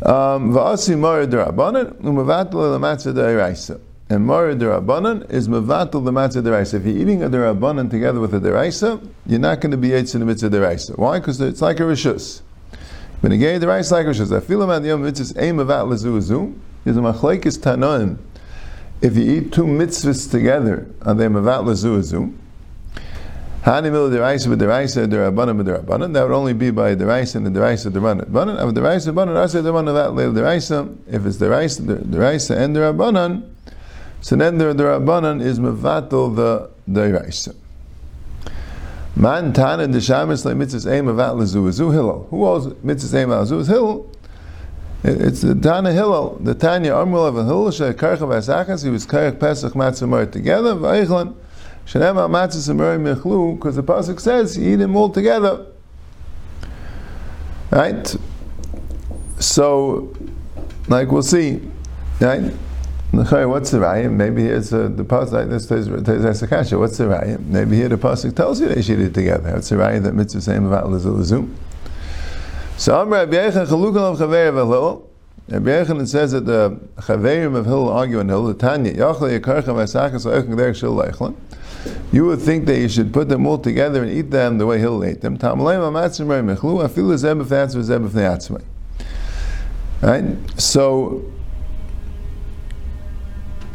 Um, 0.08 0.52
Va'asi 0.52 0.96
Mar 0.96 1.26
Derabanan, 1.26 1.94
Umavatul 1.94 2.78
La 2.78 2.78
Matzah 2.78 3.12
Deraisa. 3.12 3.80
And 4.08 4.24
Mara 4.24 4.54
Derabanan 4.54 5.28
is 5.28 5.48
Mavatul 5.48 6.04
the 6.04 6.12
Matzah 6.12 6.44
Deraisa. 6.44 6.74
If 6.74 6.86
you're 6.86 6.98
eating 6.98 7.24
a 7.24 7.28
Derabanan 7.28 7.90
together 7.90 8.20
with 8.20 8.32
a 8.32 8.38
Deraisa, 8.38 9.04
you're 9.26 9.40
not 9.40 9.60
going 9.60 9.72
to 9.72 9.76
be 9.76 9.88
Eitz 9.88 10.14
in 10.14 10.20
the 10.20 10.26
Mitzvah 10.26 10.50
Deraisa. 10.50 10.96
Why? 10.96 11.18
Because 11.18 11.40
it's 11.40 11.60
like 11.60 11.80
a 11.80 11.82
Rishus. 11.82 12.42
When 13.18 13.32
again, 13.32 13.60
the 13.60 13.66
Deraisa 13.66 13.90
like 13.90 14.06
Rishus. 14.06 14.30
I 14.32 14.38
feel 14.38 14.62
about 14.62 14.82
the 14.82 14.88
Yom 14.88 15.02
Mitzvahs, 15.02 15.36
Aim 15.42 15.56
Mavat 15.56 15.88
Lezu 15.88 16.56
is 16.84 16.96
a 16.96 17.00
Machlaikis 17.00 17.58
Tanoim. 17.58 18.16
If 19.02 19.16
you 19.16 19.24
eat 19.24 19.52
two 19.52 19.64
mitzvahs 19.64 20.30
together, 20.30 20.86
are 21.02 21.14
they 21.14 21.26
Mavat 21.26 21.64
Lezu 21.64 22.34
Hani 23.62 23.92
mil 23.92 24.08
deraisa 24.08 24.48
with 24.48 24.58
deraisa 24.58 25.06
derabanan 25.06 25.58
with 25.58 25.66
derabanan. 25.66 26.14
That 26.14 26.22
would 26.22 26.34
only 26.34 26.54
be 26.54 26.70
by 26.70 26.94
deraisa 26.94 27.36
and 27.36 27.54
deraisa 27.54 27.92
derabanan. 27.92 28.24
Banan 28.30 28.56
of 28.56 28.72
deraisa 28.72 29.14
banan 29.14 29.36
asa 29.36 29.58
derabanan 29.58 29.94
that 29.94 30.10
leil 30.12 30.32
deraisa. 30.32 30.96
If 31.06 31.26
it's 31.26 31.36
deraisa 31.36 31.82
deraisa 32.04 32.56
and 32.56 32.74
derabanan, 32.74 33.50
so 34.22 34.36
then 34.36 34.56
the, 34.56 34.64
Rabbanan 34.64 35.42
is 35.42 35.58
mevatel 35.58 36.34
the 36.36 36.70
Deiraisa. 36.90 37.54
Man 39.14 39.52
Tana 39.52 39.86
the 39.86 39.98
Shamis 39.98 40.46
like 40.46 40.56
mitzvahs 40.56 40.90
eh, 40.90 40.96
aim 40.96 41.06
avat 41.06 41.36
lezu 41.36 41.70
zu 41.70 41.90
Hillel. 41.90 42.26
Who 42.30 42.46
owes 42.46 42.66
mitzvahs 42.66 43.14
eh, 43.14 43.20
aim 43.20 43.28
avat 43.28 43.50
lezu 43.50 43.66
Hillel? 43.66 44.10
It's 45.02 45.40
the 45.40 45.54
Tana 45.54 45.92
Hillel. 45.92 46.38
The 46.40 46.54
Tanya 46.54 46.94
of 46.94 47.36
a 47.36 47.44
Hillel 47.44 47.70
she 47.70 47.84
karcha 47.84 48.18
v'asachas. 48.18 48.84
He 48.84 48.90
was 48.90 49.06
karach 49.06 49.40
Pesach 49.40 49.72
matzah 49.72 50.30
together. 50.30 50.74
V'eichlan 50.74 51.34
shenem 51.86 52.16
al 52.16 52.28
matzah 52.28 52.74
mechlu 52.74 53.56
because 53.56 53.76
the 53.76 53.82
pasuk 53.82 54.20
says 54.20 54.58
eat 54.58 54.76
them 54.76 54.96
all 54.96 55.08
together. 55.08 55.66
Right. 57.70 58.14
So, 59.38 60.14
like 60.88 61.10
we'll 61.10 61.22
see, 61.22 61.62
right. 62.20 62.52
What's 63.12 63.70
the 63.70 63.78
raya? 63.78 64.12
Maybe 64.12 64.42
here's 64.42 64.72
uh, 64.72 64.88
the 64.88 65.02
pasuk. 65.02 65.48
This 65.48 65.66
says. 65.66 65.88
What's 65.88 66.98
the 66.98 67.04
raya? 67.04 67.40
Maybe 67.40 67.76
here 67.76 67.88
the 67.88 67.96
pasuk 67.96 68.36
tells 68.36 68.60
you 68.60 68.68
they 68.68 68.82
should 68.82 69.00
eat 69.00 69.14
together. 69.14 69.54
What's 69.54 69.70
the 69.70 69.76
raya 69.76 70.02
that 70.02 70.14
mitzvah 70.14 70.42
saying 70.42 70.66
about 70.66 70.88
lezu 70.88 71.48
So 72.80 72.98
Amr 72.98 73.10
Rabbi 73.10 73.36
Yechon 73.36 73.66
chalukal 73.66 74.12
of 74.12 74.18
chaver 74.18 74.48
of 74.48 74.68
Hillel. 74.68 75.10
Rabbi 75.50 75.68
Yechon 75.68 76.08
says 76.08 76.32
that 76.32 76.46
the 76.46 76.80
chaverim 76.96 77.54
of 77.54 77.66
Hillel 77.66 77.90
argue 77.90 78.20
in 78.20 78.30
Hillel. 78.30 78.54
The 78.54 78.54
Tanya 78.54 78.94
yachle 78.94 79.38
yakarcha 79.38 79.64
v'asakas 79.64 80.24
oichen 80.24 80.54
derech 80.54 80.80
shil 80.80 80.96
leichlin. 80.96 81.36
you 82.10 82.24
would 82.24 82.40
think 82.40 82.64
that 82.64 82.78
you 82.78 82.88
should 82.88 83.12
put 83.12 83.28
them 83.28 83.46
all 83.46 83.58
together 83.58 84.02
and 84.02 84.10
eat 84.10 84.30
them 84.30 84.56
the 84.56 84.64
way 84.64 84.78
Hillel 84.78 85.04
ate 85.04 85.20
them. 85.20 85.36
Right? 90.00 90.24
So, 90.58 91.30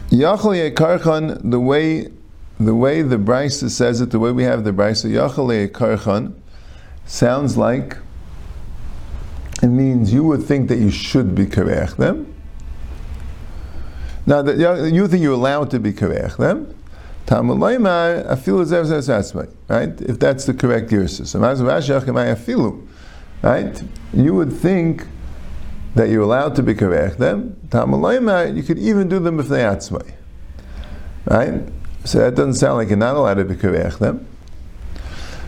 Yachal 0.10 0.74
Karchan, 0.74 1.52
the 1.52 1.60
way 1.60 2.08
the 2.60 2.74
way 2.74 3.04
the 3.04 3.18
Brisa 3.18 3.70
says 3.70 4.02
it, 4.02 4.10
the 4.10 4.18
way 4.18 4.32
we 4.32 4.46
have 4.46 4.64
the 4.64 4.72
Brisa, 4.72 5.12
Yachal 5.12 5.70
Karchan, 5.70 6.34
sounds 7.06 7.56
like 7.56 7.98
it 9.62 9.68
means 9.68 10.14
you 10.14 10.24
would 10.24 10.44
think 10.44 10.68
that 10.70 10.78
you 10.78 10.92
should 10.92 11.34
be 11.36 11.46
karech 11.46 11.96
them. 11.96 12.34
Now, 14.26 14.42
that 14.42 14.58
you 14.92 15.08
think 15.08 15.22
you're 15.24 15.34
allowed 15.34 15.70
to 15.72 15.80
be 15.80 15.94
karech 15.94 16.38
them. 16.38 16.74
Right? 19.68 20.02
If 20.02 20.20
that's 20.20 20.46
the 20.46 20.54
correct 20.54 20.92
Yersus. 20.92 21.34
Right? 23.42 23.84
You 24.14 24.34
would 24.34 24.54
think 24.54 25.08
that 25.96 26.10
you're 26.10 26.24
allowed 26.24 26.56
to 26.56 26.64
be 26.64 26.74
karech 26.76 27.18
them. 27.18 27.56
You 27.72 28.64
could 28.64 28.78
even 28.78 29.08
do 29.08 29.20
them 29.20 29.40
if 29.40 29.48
they 29.48 29.62
atzmai. 29.62 30.14
Right? 31.26 31.62
So 32.04 32.20
that 32.20 32.36
doesn't 32.36 32.56
sound 32.56 32.78
like 32.78 32.90
you're 32.90 32.98
not 32.98 33.16
allowed 33.16 33.36
to 33.36 33.46
be 33.46 33.56
karech 33.56 33.98
them. 34.00 34.28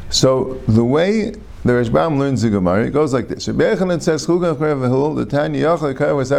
So 0.10 0.62
the 0.68 0.86
way 0.86 1.34
the 1.68 1.74
Rashbam 1.74 2.18
learns 2.18 2.42
the 2.42 2.50
Gemara, 2.50 2.86
it 2.86 2.92
goes 2.92 3.14
like 3.14 3.28
this. 3.28 3.48
Rabbi 3.48 3.76
Yechanan 3.76 4.02
says, 4.02 4.26
the 4.26 5.28
Tanya 5.30 5.66
Yachal 5.66 5.96
Kar 5.96 6.16
was 6.16 6.30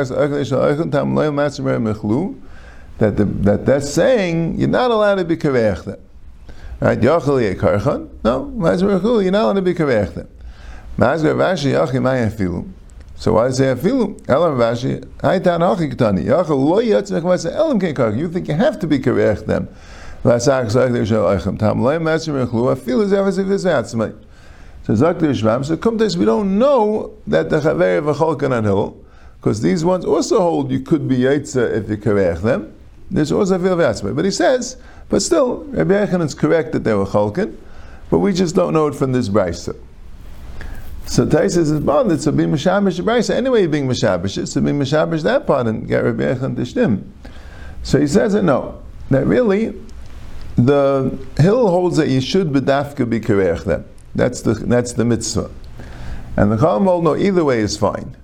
that 2.98 3.16
the, 3.16 3.24
that 3.24 3.64
that's 3.64 3.90
saying 3.90 4.58
you're 4.58 4.68
not 4.68 4.90
allowed 4.90 5.16
to 5.16 5.24
be 5.24 5.36
karech 5.36 5.84
them. 5.84 6.00
Right? 6.80 7.00
Yachal 7.00 7.54
Yekarchan? 7.54 8.08
No, 8.24 8.52
Mazar 8.56 9.22
you're 9.22 9.30
not 9.30 9.44
allowed 9.44 9.52
to 9.54 9.62
be 9.62 9.74
karech 9.74 10.14
them. 10.14 10.28
Mazar 10.96 11.34
Rashi 11.34 11.72
Yachim 11.72 12.02
Ayafilu. 12.02 12.68
So 13.14 13.34
why 13.34 13.50
say 13.50 13.66
afilu? 13.66 14.28
Elam 14.28 14.58
Rashi, 14.58 15.04
Haitan 15.18 15.60
Ketani. 15.92 16.24
Yachal 16.24 17.52
elam 17.54 17.80
kekar. 17.80 18.18
You 18.18 18.28
think 18.28 18.48
you 18.48 18.54
have 18.54 18.78
to 18.80 18.86
be 18.86 18.98
karech 18.98 19.46
them. 19.46 19.68
Vasach 20.24 20.66
zayich 20.66 21.06
shel 21.06 21.24
eichem. 21.24 21.56
Tam 21.58 21.80
loy 21.82 21.98
Mazar 21.98 22.46
Rechlu. 22.46 22.74
Afilu 22.74 23.06
zevas 23.08 23.38
if 23.38 23.48
it's 23.48 23.64
atzmai. 23.64 24.12
So 24.88 24.94
this, 24.94 26.16
we 26.16 26.24
don't 26.24 26.58
know 26.58 27.14
that 27.26 27.50
the 27.50 27.60
Chaver 27.60 27.98
of 27.98 28.08
a 28.08 28.14
Cholkan 28.14 28.64
Hill, 28.64 28.96
because 29.38 29.60
these 29.60 29.84
ones 29.84 30.06
also 30.06 30.40
hold 30.40 30.70
you 30.70 30.80
could 30.80 31.06
be 31.06 31.18
Yaitza 31.18 31.76
if 31.76 31.90
you 31.90 31.98
karech 31.98 32.40
them. 32.40 32.74
There's 33.10 33.30
also 33.30 33.56
a 33.56 33.58
Vilvatzma. 33.58 34.16
But 34.16 34.24
he 34.24 34.30
says, 34.30 34.78
but 35.10 35.20
still, 35.20 35.64
Rabbi 35.64 35.92
Yechanan 35.92 36.24
is 36.24 36.34
correct 36.34 36.72
that 36.72 36.84
they 36.84 36.94
were 36.94 37.04
Cholkan, 37.04 37.54
but 38.08 38.20
we 38.20 38.32
just 38.32 38.54
don't 38.54 38.72
know 38.72 38.86
it 38.86 38.94
from 38.94 39.12
this 39.12 39.28
Brisa. 39.28 39.76
So 41.04 41.26
Taisus 41.26 41.70
is 41.70 41.80
bonded, 41.80 42.22
so 42.22 42.32
be 42.32 42.44
Mishabish 42.44 42.98
Brisa. 43.02 43.34
Anyway, 43.34 43.66
being 43.66 43.88
Mishabish, 43.88 44.48
so 44.48 44.60
be 44.62 44.70
Mishabish 44.70 45.22
that 45.22 45.46
part 45.46 45.66
and 45.66 45.86
get 45.86 46.02
Rabbi 46.02 46.22
Yechanan 46.22 46.56
to 46.56 46.62
Shtim. 46.62 47.02
So 47.82 48.00
he 48.00 48.06
says 48.06 48.34
it 48.34 48.42
no. 48.42 48.82
That 49.10 49.26
really, 49.26 49.74
the 50.56 51.18
hill 51.36 51.68
holds 51.68 51.98
that 51.98 52.08
you 52.08 52.22
should 52.22 52.48
bedafka 52.48 53.08
be 53.08 53.20
karech 53.20 53.64
them. 53.64 53.84
That's 54.14 54.42
the 54.42 54.54
that's 54.54 54.92
the 54.92 55.04
mitzvah. 55.04 55.50
And 56.36 56.52
the 56.52 56.56
Chacham 56.56 56.84
no, 56.84 57.16
either 57.16 57.44
way 57.44 57.60
is 57.60 57.76
fine. 57.76 58.16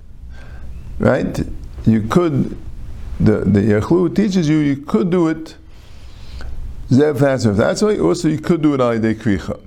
Right? 0.99 1.41
You 1.85 2.03
could 2.03 2.57
the 3.21 3.41
the 3.41 3.61
Yechlu 3.61 4.15
teaches 4.15 4.49
you 4.49 4.59
you 4.59 4.77
could 4.77 5.11
do 5.11 5.29
it 5.29 5.57
Zev 6.91 7.51
If 7.51 7.57
that's 7.57 7.83
way, 7.83 7.99
also 7.99 8.29
you 8.29 8.39
could 8.39 8.63
do 8.63 8.75
it 8.75 8.81
on 8.81 9.01
Yidei 9.01 9.15
Kricha. 9.15 9.61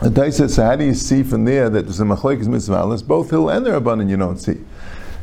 The 0.00 0.10
Tai 0.10 0.30
says, 0.30 0.54
so 0.54 0.64
how 0.64 0.76
do 0.76 0.84
you 0.84 0.94
see 0.94 1.22
from 1.22 1.44
there 1.44 1.68
that 1.68 1.82
there's 1.82 2.00
a 2.00 2.04
Machlekes 2.04 2.46
Mitzvah? 2.46 3.04
Both 3.04 3.30
Hillel 3.30 3.50
and 3.50 3.66
the 3.66 3.70
Rabbanan 3.70 4.08
you 4.08 4.16
don't 4.16 4.38
see. 4.38 4.58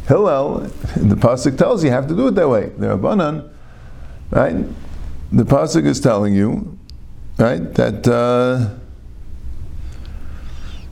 Hillel, 0.08 0.60
the 0.98 1.16
Pasuk 1.16 1.58
tells 1.58 1.84
you, 1.84 1.90
you 1.90 1.96
have 1.96 2.08
to 2.08 2.16
do 2.16 2.28
it 2.28 2.36
that 2.36 2.48
way. 2.48 2.70
The 2.78 2.88
Rabbanan, 2.88 3.50
right? 4.32 4.66
The 5.32 5.44
Pasuk 5.44 5.86
is 5.86 6.00
telling 6.00 6.36
you, 6.36 6.78
right, 7.40 7.74
that 7.74 8.08
uh, 8.08 8.78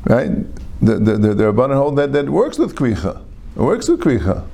Right? 0.06 0.32
The, 0.82 0.96
the, 0.96 1.18
the, 1.18 1.34
the 1.34 1.44
Rabbanan 1.46 1.76
hold 1.76 1.96
that 1.98 2.12
that 2.14 2.30
works 2.30 2.58
with 2.58 2.76
Kricha. 2.76 3.22
It 3.56 3.62
works 3.62 3.88
with 3.88 4.02
Kricha. 4.02 4.46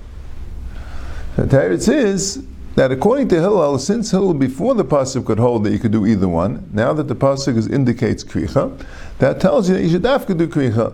The 1.36 1.44
Teretz 1.44 1.91
is 1.91 2.46
that 2.75 2.91
according 2.91 3.29
to 3.29 3.36
Hillel, 3.36 3.79
since 3.79 4.12
Hillel 4.12 4.34
before 4.34 4.75
the 4.75 4.86
Pasuk 4.86 5.25
could 5.25 5.39
hold 5.39 5.63
that 5.63 5.72
you 5.72 5.79
could 5.79 5.91
do 5.91 6.06
either 6.06 6.27
one, 6.27 6.70
now 6.74 6.94
that 6.94 7.08
the 7.08 7.15
Pasuk 7.15 7.58
is, 7.58 7.68
indicates 7.68 8.24
Kricha, 8.24 8.86
that 9.18 9.39
tells 9.39 9.70
you 9.70 9.75
that 9.75 9.84
you 9.84 9.89
should 9.89 10.03
to 10.03 10.34
do 10.36 10.48
Kricha. 10.48 10.94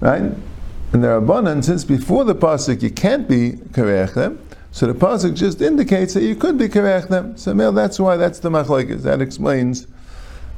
Right? 0.00 0.22
And 0.22 1.04
the 1.04 1.08
Rabbanan, 1.08 1.62
since 1.64 1.84
before 1.84 2.24
the 2.24 2.34
Pasuk 2.34 2.82
you 2.82 2.90
can't 2.90 3.28
be 3.28 3.52
Karech 3.72 4.38
so 4.70 4.86
the 4.86 4.92
Pasuk 4.92 5.34
just 5.34 5.62
indicates 5.62 6.12
that 6.14 6.22
you 6.22 6.36
could 6.36 6.58
be 6.58 6.68
Karech 6.68 7.08
So, 7.38 7.56
So 7.56 7.72
that's 7.72 7.98
why 7.98 8.16
that's 8.16 8.40
the 8.40 8.50
Machlekes. 8.50 9.02
That 9.02 9.22
explains 9.22 9.86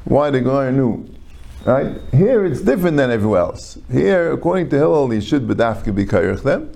why 0.03 0.29
the 0.29 0.41
Gemara 0.41 0.73
knew 0.73 1.09
Right? 1.65 1.99
Here 2.11 2.45
it's 2.45 2.61
different 2.61 2.97
than 2.97 3.11
everywhere 3.11 3.41
else. 3.41 3.77
Here, 3.91 4.31
according 4.31 4.69
to 4.69 4.77
Hillel, 4.77 5.13
you 5.13 5.21
should 5.21 5.47
bedafka 5.47 5.93
be 5.93 6.05
kairich 6.05 6.43
them. 6.43 6.71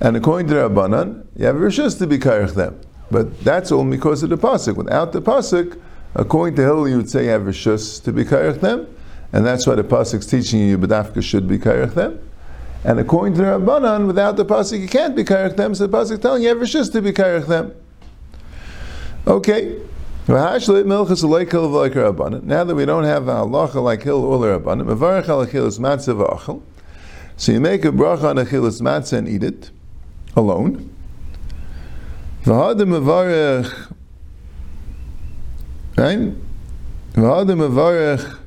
And 0.00 0.16
according 0.16 0.48
to 0.48 0.54
Rabbanan, 0.54 1.26
you 1.36 1.46
have 1.46 1.56
rishus 1.56 1.96
to 1.98 2.06
be 2.06 2.18
kairich 2.18 2.54
them. 2.54 2.80
But 3.10 3.40
that's 3.44 3.70
all 3.70 3.84
because 3.84 4.22
of 4.22 4.30
the 4.30 4.36
pasuk. 4.36 4.76
Without 4.76 5.12
the 5.12 5.22
pasuk, 5.22 5.80
according 6.14 6.56
to 6.56 6.62
Hillel, 6.62 6.88
you 6.88 6.96
would 6.96 7.10
say 7.10 7.24
you 7.24 7.30
have 7.30 7.42
rishus 7.42 8.02
to 8.02 8.12
be 8.12 8.24
kairich 8.24 8.60
them. 8.60 8.86
And 9.32 9.46
that's 9.46 9.66
why 9.66 9.76
the 9.76 9.84
pasuk's 9.84 10.26
teaching 10.26 10.60
you 10.60 10.76
bedafka 10.76 11.22
should 11.22 11.46
be 11.46 11.58
kairich 11.58 11.94
them. 11.94 12.20
And 12.82 12.98
according 12.98 13.34
to 13.34 13.42
Rabbanan, 13.42 14.06
without 14.06 14.36
the 14.36 14.44
pasuk, 14.44 14.80
you 14.80 14.88
can't 14.88 15.14
be 15.14 15.22
kairich 15.22 15.56
them. 15.56 15.74
So 15.74 15.86
the 15.86 15.96
pasuk 15.96 16.12
is 16.12 16.18
telling 16.18 16.42
you 16.42 16.48
have 16.48 16.58
rishus 16.58 16.90
to 16.92 17.00
be 17.00 17.12
kairich 17.12 17.46
them. 17.46 17.74
Okay. 19.26 19.78
Now 20.30 20.56
that 20.56 20.64
we 22.76 22.84
don't 22.84 23.02
have 23.02 23.26
a 23.26 23.32
halacha 23.32 23.82
like 23.82 24.04
hill 24.04 24.22
or 24.22 24.38
rabbanim, 24.38 24.86
mevarach 24.86 25.28
al 25.28 25.44
achilas 25.44 25.80
matzah 25.80 26.14
v'achel. 26.24 26.62
So 27.36 27.50
you 27.50 27.58
make 27.58 27.84
a 27.84 27.88
bracha 27.88 28.26
on 28.26 28.36
achilas 28.36 28.80
matzah 28.80 29.18
and 29.18 29.28
eat 29.28 29.42
it 29.42 29.72
alone. 30.36 30.88
V'hadim 32.44 32.90
mevarach, 33.00 33.92
right? 35.96 36.32
V'hadim 37.14 37.58
mevarach 37.68 38.38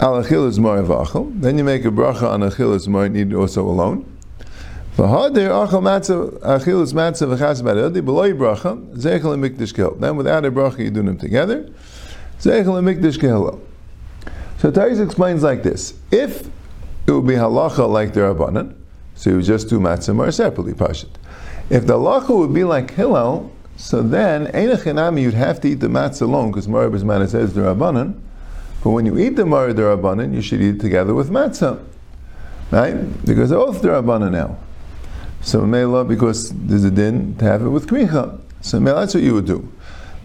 al 0.00 0.22
achilas 0.24 0.58
mar 0.58 0.78
v'achel. 0.78 1.38
Then 1.38 1.58
you 1.58 1.64
make 1.64 1.84
a 1.84 1.90
bracha 1.90 2.30
on 2.30 2.40
achilas 2.40 2.88
mar 2.88 3.04
and 3.04 3.14
eat 3.14 3.30
it 3.30 3.34
also 3.34 3.62
alone. 3.68 4.09
Then 5.00 5.08
without 10.16 10.44
a 10.44 10.50
bracha 10.50 10.78
you 10.80 10.90
do 10.90 11.02
them 11.02 11.16
together. 11.16 11.70
So 12.38 12.50
Tais 14.70 15.00
explains 15.00 15.42
like 15.42 15.62
this: 15.62 15.94
If 16.10 16.46
it 17.06 17.12
would 17.12 17.26
be 17.26 17.32
halacha 17.32 17.88
like 17.88 18.12
the 18.12 18.20
rabbanan, 18.20 18.74
so 19.14 19.30
you 19.30 19.40
just 19.40 19.70
do 19.70 19.80
matzah 19.80 20.14
more 20.14 20.30
separately 20.30 20.74
pashit. 20.74 21.08
If 21.70 21.86
the 21.86 21.94
halacha 21.94 22.36
would 22.36 22.52
be 22.52 22.64
like 22.64 22.90
Hillel, 22.90 23.50
so 23.78 24.02
then 24.02 24.48
einachinami 24.48 25.22
you'd 25.22 25.32
have 25.32 25.62
to 25.62 25.68
eat 25.68 25.80
the 25.80 25.88
matzah 25.88 26.22
alone 26.22 26.50
because 26.50 26.66
Marib 26.66 26.92
Bisman 26.92 27.26
says 27.26 27.54
the 27.54 27.62
rabbanan. 27.62 28.20
But 28.84 28.90
when 28.90 29.06
you 29.06 29.18
eat 29.18 29.36
the 29.36 29.44
Marib 29.44 29.76
rabbanan, 29.76 30.34
you 30.34 30.42
should 30.42 30.60
eat 30.60 30.74
it 30.74 30.80
together 30.80 31.14
with 31.14 31.30
matzah, 31.30 31.82
right? 32.70 33.24
Because 33.24 33.48
they're 33.48 33.58
both 33.58 33.80
the 33.80 33.88
rabbanan 33.88 34.32
now. 34.32 34.58
So 35.42 35.66
Mela, 35.66 36.04
because 36.04 36.50
there's 36.50 36.84
a 36.84 36.90
din 36.90 37.36
to 37.36 37.44
have 37.44 37.62
it 37.62 37.68
with 37.68 37.88
kricha. 37.88 38.40
So 38.60 38.78
Mela, 38.80 39.00
that's 39.00 39.14
what 39.14 39.22
you 39.22 39.34
would 39.34 39.46
do. 39.46 39.70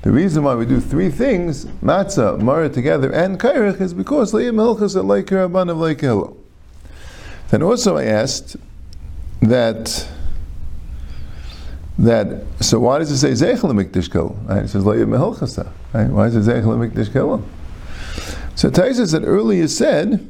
The 0.06 0.12
reason 0.12 0.44
why 0.44 0.54
we 0.54 0.68
do 0.68 0.80
three 0.80 1.10
things, 1.10 1.66
matzah, 1.82 2.40
mara 2.40 2.70
together, 2.70 3.12
and 3.12 3.40
kairich, 3.40 3.82
is 3.82 3.92
because 3.92 4.34
le'im 4.34 4.56
hilchas 4.56 5.04
like 5.04 5.26
rabban 5.26 5.72
of 5.72 5.78
like 5.78 6.02
Then 7.50 7.64
also 7.64 7.98
I 7.98 8.06
asked 8.06 8.56
that 9.42 10.08
that 11.98 12.44
so 12.60 12.80
why 12.80 13.00
does 13.00 13.10
it 13.10 13.18
say 13.18 13.32
zeichel 13.32 13.72
mikdash 13.72 14.12
kol? 14.12 14.38
Right? 14.46 14.66
It 14.66 14.68
says 14.68 14.84
le'im 14.84 15.18
hilchasa. 15.18 15.72
Right? 15.92 16.08
Why 16.08 16.30
does 16.30 16.48
it 16.48 16.52
zeichel 16.52 16.88
mikdash 16.88 17.12
kol? 17.12 17.44
So 18.54 18.70
Taisa 18.70 19.08
said 19.08 19.24
earlier 19.26 19.68
said 19.68 20.30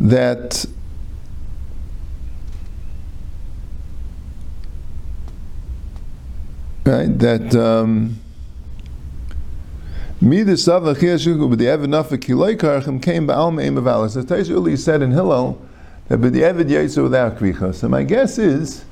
that 0.00 0.64
right? 6.88 7.18
That 7.18 7.54
um, 7.54 8.18
Midas 10.20 10.66
Shugu 10.66 11.54
B'Di'evid 11.54 11.86
Nafik 11.86 12.20
Kiloi 12.20 12.56
Karchim 12.56 13.02
came 13.02 13.26
Ba'al 13.26 13.54
Me'im 13.54 13.76
Avalis. 13.76 14.14
The 14.14 14.22
Taish 14.22 14.50
earlier 14.50 14.76
said 14.76 15.02
in 15.02 15.12
Hillel 15.12 15.60
that 16.08 16.20
B'Di'evid 16.20 16.68
Yetsu 16.68 17.02
without 17.04 17.38
Kricha. 17.38 17.74
So 17.74 17.88
my 17.88 18.02
guess 18.02 18.38
is 18.38 18.84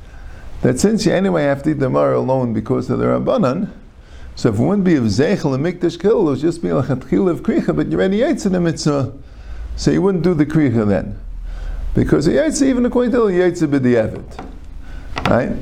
that 0.63 0.79
since 0.79 1.07
you 1.07 1.13
anyway 1.13 1.45
have 1.45 1.63
to 1.65 1.71
eat 1.71 1.81
the 1.81 1.91
Mar 1.91 2.13
alone 2.13 2.53
because 2.53 2.91
of 2.91 2.99
the 2.99 3.07
Rabbanan, 3.07 3.71
So 4.35 4.51
if 4.51 4.59
it 4.59 4.63
wouldn't 4.63 4.85
be 4.85 4.97
of 4.97 5.05
Zeichel 5.05 5.55
and 5.55 5.65
Mikdash 5.65 5.99
Kil, 6.01 6.21
it 6.21 6.25
would 6.25 6.39
just 6.39 6.63
be 6.63 6.73
like 6.73 6.91
a 6.91 6.97
Tchil 6.97 7.31
of 7.31 7.43
Kricha, 7.43 7.75
but 7.75 7.89
you're 7.89 8.01
already 8.01 8.23
in 8.23 8.53
the 8.53 8.61
mitzvah, 8.61 9.13
so 9.77 9.91
you 9.91 10.03
wouldn't 10.03 10.25
do 10.25 10.35
the 10.35 10.47
Kricha 10.47 10.87
then. 10.87 11.19
Because 11.95 12.27
the 12.27 12.33
Yaitz, 12.33 12.61
even 12.61 12.85
according 12.85 13.13
to 13.13 13.19
the 13.19 13.25
Yaitz, 13.29 13.71
be 13.71 13.79
the 13.79 13.95
Evid. 13.95 14.47
Right? 15.29 15.57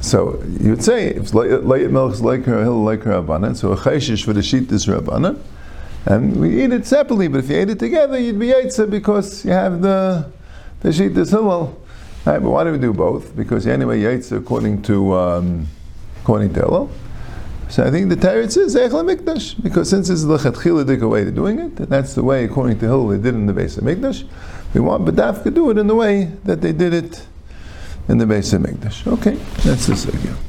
So 0.00 0.42
you 0.60 0.70
would 0.70 0.84
say, 0.84 1.08
if 1.08 1.32
Layat 1.32 1.90
Melch 1.90 2.12
is 2.12 2.22
like 2.22 2.44
her, 2.44 2.62
Hill 2.62 2.82
like 2.82 3.02
her 3.02 3.20
Rabbanan, 3.20 3.56
so 3.56 3.72
a 3.72 3.76
Chayshish 3.76 4.24
for 4.24 4.32
the 4.32 4.42
sheet 4.42 4.70
is 4.70 4.86
Rabbanan, 4.86 5.40
and 6.06 6.40
we 6.40 6.64
eat 6.64 6.72
it 6.72 6.86
separately, 6.86 7.28
but 7.28 7.38
if 7.38 7.50
you 7.50 7.56
ate 7.56 7.70
it 7.70 7.78
together, 7.78 8.18
you'd 8.18 8.38
be 8.38 8.48
Yaitz 8.48 8.88
because 8.88 9.44
you 9.44 9.50
have 9.50 9.82
the, 9.82 10.30
the 10.80 10.92
sheet 10.92 11.16
is 11.18 11.30
Hillel. 11.30 11.78
Right, 12.24 12.38
but 12.38 12.50
why 12.50 12.64
do 12.64 12.72
we 12.72 12.78
do 12.78 12.92
both? 12.92 13.34
Because 13.34 13.66
anyway, 13.66 14.00
Yaitz 14.00 14.30
according 14.36 14.82
to 14.82 15.14
um, 15.14 15.66
according 16.22 16.54
to 16.54 16.60
Hillel. 16.60 16.90
So 17.68 17.84
I 17.84 17.90
think 17.90 18.08
the 18.08 18.16
Teretz 18.16 18.56
is 18.56 18.76
Echel 18.76 19.04
Mikdash, 19.04 19.62
because 19.62 19.90
since 19.90 20.08
it's 20.08 20.24
the 20.24 20.38
Chatchila 20.38 21.10
way 21.10 21.22
of 21.22 21.34
doing 21.34 21.58
it, 21.58 21.76
that's 21.76 22.14
the 22.14 22.22
way, 22.22 22.44
according 22.44 22.78
to 22.78 22.86
Hillel, 22.86 23.08
they 23.08 23.18
did 23.18 23.34
in 23.34 23.46
the 23.46 23.52
base 23.52 23.76
of 23.76 23.84
Mikdash, 23.84 24.26
we 24.72 24.80
want 24.80 25.04
Badaf 25.04 25.42
to 25.42 25.50
do 25.50 25.70
it 25.70 25.76
in 25.76 25.86
the 25.86 25.94
way 25.94 26.32
that 26.44 26.62
they 26.62 26.72
did 26.72 26.94
it 26.94 27.26
in 28.08 28.18
the 28.18 28.26
base 28.26 28.52
of 28.52 28.62
Mikdash. 28.62 29.06
Okay, 29.06 29.34
that's 29.64 29.86
the 29.86 29.96
second. 29.96 30.47